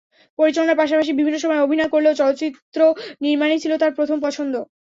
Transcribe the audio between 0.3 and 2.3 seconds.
পরিচালনার পাশাপাশি বিভিন্ন সময় অভিনয় করলেও